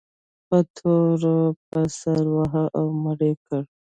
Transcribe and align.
په 0.47 0.57
توره 0.75 1.33
یې 1.43 1.55
پر 1.69 1.87
سر 1.99 2.23
وواهه 2.31 2.63
او 2.77 2.85
مړ 3.01 3.19
یې 3.27 3.33
کړ. 3.45 3.61